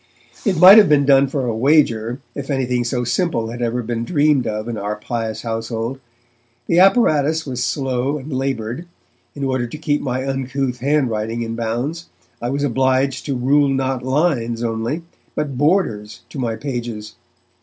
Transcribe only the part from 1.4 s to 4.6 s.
a wager, if anything so simple had ever been dreamed